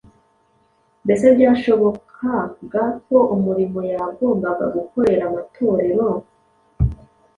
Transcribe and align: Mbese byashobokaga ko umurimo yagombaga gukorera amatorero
Mbese 1.03 1.25
byashobokaga 1.35 2.83
ko 3.05 3.17
umurimo 3.35 3.79
yagombaga 3.91 4.65
gukorera 4.75 5.23
amatorero 5.29 6.05